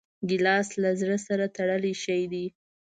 ګیلاس 0.29 0.69
له 0.81 0.89
زړه 0.99 1.17
سره 1.27 1.45
تړلی 1.57 1.93
شی 2.03 2.21
دی. 2.31 2.45